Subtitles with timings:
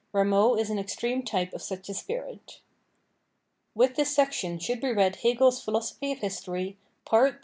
[0.13, 2.59] Rameau is an extreme type of such a spirit.
[3.75, 7.35] With this section should be read Hegel's Philosophy of History^ Pt.